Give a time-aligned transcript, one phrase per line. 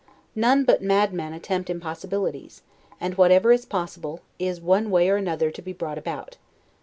[0.35, 2.63] None but madmen attempt impossibilities;
[2.99, 6.37] and whatever is possible, is one way or another to be brought about.